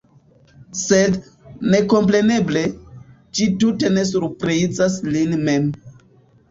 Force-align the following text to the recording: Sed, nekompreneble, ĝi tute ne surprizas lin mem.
Sed, 0.83 1.19
nekompreneble, 1.75 2.65
ĝi 3.41 3.49
tute 3.65 3.93
ne 4.01 4.09
surprizas 4.15 4.99
lin 5.17 5.39
mem. 5.49 5.71